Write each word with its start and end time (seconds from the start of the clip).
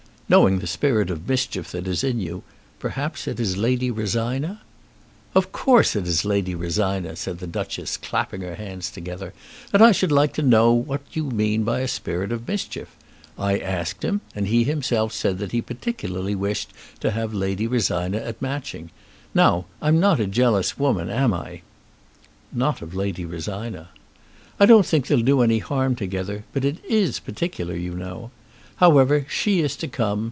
"Knowing 0.31 0.59
the 0.59 0.65
spirit 0.67 1.09
of 1.09 1.27
mischief 1.27 1.73
that 1.73 1.85
is 1.85 2.05
in 2.05 2.17
you, 2.17 2.41
perhaps 2.79 3.27
it 3.27 3.37
is 3.37 3.57
Lady 3.57 3.91
Rosina." 3.91 4.61
"Of 5.35 5.51
course 5.51 5.93
it 5.93 6.07
is 6.07 6.23
Lady 6.23 6.55
Rosina," 6.55 7.17
said 7.17 7.39
the 7.39 7.47
Duchess, 7.47 7.97
clapping 7.97 8.39
her 8.39 8.55
hands 8.55 8.89
together. 8.89 9.33
"And 9.73 9.83
I 9.83 9.91
should 9.91 10.09
like 10.09 10.31
to 10.35 10.41
know 10.41 10.71
what 10.71 11.01
you 11.11 11.25
mean 11.25 11.63
by 11.63 11.81
a 11.81 11.87
spirit 11.89 12.31
of 12.31 12.47
mischief! 12.47 12.95
I 13.37 13.57
asked 13.57 14.05
him, 14.05 14.21
and 14.33 14.47
he 14.47 14.63
himself 14.63 15.11
said 15.11 15.37
that 15.39 15.51
he 15.51 15.61
particularly 15.61 16.33
wished 16.35 16.71
to 17.01 17.11
have 17.11 17.33
Lady 17.33 17.67
Rosina 17.67 18.19
at 18.19 18.41
Matching. 18.41 18.89
Now, 19.35 19.65
I'm 19.81 19.99
not 19.99 20.21
a 20.21 20.27
jealous 20.27 20.77
woman, 20.79 21.09
am 21.09 21.33
I?" 21.33 21.59
"Not 22.53 22.81
of 22.81 22.95
Lady 22.95 23.25
Rosina." 23.25 23.89
"I 24.61 24.65
don't 24.65 24.85
think 24.85 25.07
they'll 25.07 25.19
do 25.21 25.41
any 25.41 25.59
harm 25.59 25.93
together, 25.93 26.45
but 26.53 26.63
it 26.63 26.77
is 26.85 27.19
particular, 27.19 27.75
you 27.75 27.95
know. 27.95 28.31
However, 28.77 29.25
she 29.29 29.59
is 29.59 29.75
to 29.75 29.87
come. 29.89 30.19